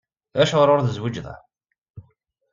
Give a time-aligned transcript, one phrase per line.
[0.41, 1.41] Acuɣer ur tezwiǧeḍ ara?